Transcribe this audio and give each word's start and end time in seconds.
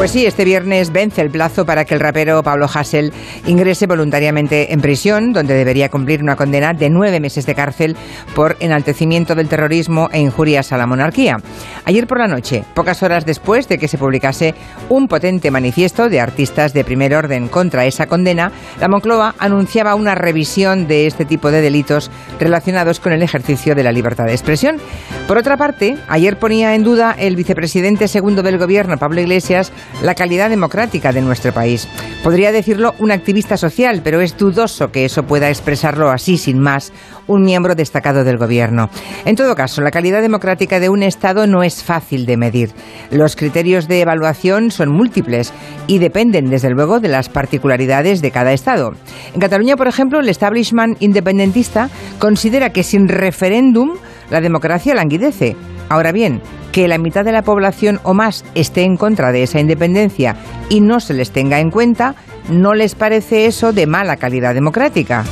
Pues 0.00 0.12
sí, 0.12 0.24
este 0.24 0.46
viernes 0.46 0.92
vence 0.92 1.20
el 1.20 1.28
plazo 1.28 1.66
para 1.66 1.84
que 1.84 1.92
el 1.92 2.00
rapero 2.00 2.42
Pablo 2.42 2.66
Hassel 2.72 3.12
ingrese 3.44 3.86
voluntariamente 3.86 4.72
en 4.72 4.80
prisión, 4.80 5.34
donde 5.34 5.52
debería 5.52 5.90
cumplir 5.90 6.22
una 6.22 6.36
condena 6.36 6.72
de 6.72 6.88
nueve 6.88 7.20
meses 7.20 7.44
de 7.44 7.54
cárcel 7.54 7.98
por 8.34 8.56
enaltecimiento 8.60 9.34
del 9.34 9.50
terrorismo 9.50 10.08
e 10.10 10.18
injurias 10.18 10.72
a 10.72 10.78
la 10.78 10.86
monarquía. 10.86 11.36
Ayer 11.84 12.06
por 12.06 12.18
la 12.18 12.28
noche, 12.28 12.64
pocas 12.72 13.02
horas 13.02 13.26
después 13.26 13.68
de 13.68 13.76
que 13.76 13.88
se 13.88 13.98
publicase 13.98 14.54
un 14.88 15.06
potente 15.06 15.50
manifiesto 15.50 16.08
de 16.08 16.18
artistas 16.18 16.72
de 16.72 16.82
primer 16.82 17.14
orden 17.14 17.48
contra 17.48 17.84
esa 17.84 18.06
condena, 18.06 18.52
la 18.80 18.88
Moncloa 18.88 19.34
anunciaba 19.38 19.94
una 19.96 20.14
revisión 20.14 20.88
de 20.88 21.08
este 21.08 21.26
tipo 21.26 21.50
de 21.50 21.60
delitos 21.60 22.10
relacionados 22.38 23.00
con 23.00 23.12
el 23.12 23.22
ejercicio 23.22 23.74
de 23.74 23.84
la 23.84 23.92
libertad 23.92 24.24
de 24.24 24.32
expresión. 24.32 24.78
Por 25.28 25.36
otra 25.36 25.58
parte, 25.58 25.98
ayer 26.08 26.38
ponía 26.38 26.74
en 26.74 26.84
duda 26.84 27.14
el 27.18 27.36
vicepresidente 27.36 28.08
segundo 28.08 28.42
del 28.42 28.56
gobierno, 28.56 28.96
Pablo 28.96 29.20
Iglesias, 29.20 29.72
la 30.02 30.14
calidad 30.14 30.50
democrática 30.50 31.12
de 31.12 31.20
nuestro 31.20 31.52
país. 31.52 31.88
Podría 32.22 32.52
decirlo 32.52 32.94
un 32.98 33.12
activista 33.12 33.56
social, 33.56 34.00
pero 34.02 34.20
es 34.20 34.36
dudoso 34.36 34.90
que 34.90 35.04
eso 35.04 35.24
pueda 35.24 35.48
expresarlo 35.48 36.10
así, 36.10 36.36
sin 36.38 36.58
más, 36.58 36.92
un 37.26 37.42
miembro 37.42 37.74
destacado 37.74 38.24
del 38.24 38.38
gobierno. 38.38 38.90
En 39.24 39.36
todo 39.36 39.54
caso, 39.54 39.80
la 39.80 39.90
calidad 39.90 40.20
democrática 40.20 40.80
de 40.80 40.88
un 40.88 41.02
Estado 41.02 41.46
no 41.46 41.62
es 41.62 41.82
fácil 41.82 42.26
de 42.26 42.36
medir. 42.36 42.70
Los 43.10 43.36
criterios 43.36 43.88
de 43.88 44.00
evaluación 44.00 44.70
son 44.70 44.90
múltiples 44.90 45.52
y 45.86 45.98
dependen, 45.98 46.50
desde 46.50 46.70
luego, 46.70 47.00
de 47.00 47.08
las 47.08 47.28
particularidades 47.28 48.20
de 48.20 48.30
cada 48.30 48.52
Estado. 48.52 48.92
En 49.34 49.40
Cataluña, 49.40 49.76
por 49.76 49.88
ejemplo, 49.88 50.20
el 50.20 50.28
establishment 50.28 51.00
independentista 51.00 51.88
considera 52.18 52.70
que 52.70 52.82
sin 52.82 53.08
referéndum 53.08 53.96
la 54.30 54.40
democracia 54.40 54.94
languidece. 54.94 55.56
Ahora 55.88 56.12
bien, 56.12 56.40
que 56.72 56.88
la 56.88 56.98
mitad 56.98 57.24
de 57.24 57.32
la 57.32 57.42
población 57.42 58.00
o 58.02 58.14
más 58.14 58.44
esté 58.54 58.82
en 58.82 58.96
contra 58.96 59.32
de 59.32 59.42
esa 59.42 59.60
independencia 59.60 60.36
y 60.68 60.80
no 60.80 61.00
se 61.00 61.14
les 61.14 61.30
tenga 61.30 61.60
en 61.60 61.70
cuenta, 61.70 62.14
no 62.48 62.74
les 62.74 62.94
parece 62.94 63.46
eso 63.46 63.72
de 63.72 63.86
mala 63.86 64.16
calidad 64.16 64.54
democrática. 64.54 65.24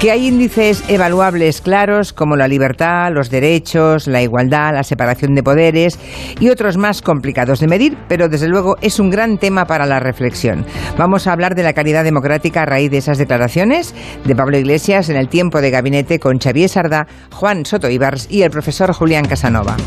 Que 0.00 0.10
hay 0.10 0.26
índices 0.26 0.84
evaluables 0.88 1.62
claros 1.62 2.12
como 2.12 2.36
la 2.36 2.48
libertad, 2.48 3.10
los 3.10 3.30
derechos, 3.30 4.06
la 4.06 4.20
igualdad, 4.20 4.74
la 4.74 4.82
separación 4.82 5.34
de 5.34 5.42
poderes 5.42 5.98
y 6.38 6.50
otros 6.50 6.76
más 6.76 7.00
complicados 7.00 7.60
de 7.60 7.66
medir, 7.66 7.96
pero 8.06 8.28
desde 8.28 8.46
luego 8.46 8.76
es 8.82 9.00
un 9.00 9.08
gran 9.08 9.38
tema 9.38 9.64
para 9.64 9.86
la 9.86 9.98
reflexión. 9.98 10.66
Vamos 10.98 11.26
a 11.26 11.32
hablar 11.32 11.54
de 11.54 11.62
la 11.62 11.72
calidad 11.72 12.04
democrática 12.04 12.62
a 12.62 12.66
raíz 12.66 12.90
de 12.90 12.98
esas 12.98 13.16
declaraciones 13.16 13.94
de 14.24 14.36
Pablo 14.36 14.58
Iglesias 14.58 15.08
en 15.08 15.16
el 15.16 15.30
tiempo 15.30 15.62
de 15.62 15.70
gabinete 15.70 16.20
con 16.20 16.38
Xavier 16.40 16.68
Sardá, 16.68 17.06
Juan 17.32 17.64
Soto 17.64 17.88
Ibars 17.88 18.26
y 18.30 18.42
el 18.42 18.50
profesor 18.50 18.92
Julián 18.92 19.24
Casanova. 19.24 19.78